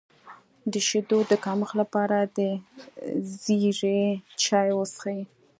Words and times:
د 0.71 0.73
شیدو 0.87 1.19
د 1.31 1.33
کمښت 1.43 1.75
لپاره 1.81 2.17
د 2.37 2.39
زیرې 3.41 4.01
چای 4.43 4.69
وڅښئ 4.77 5.19